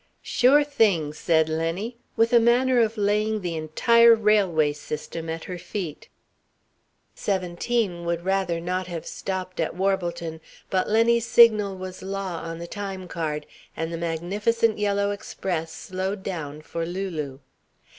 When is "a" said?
2.33-2.39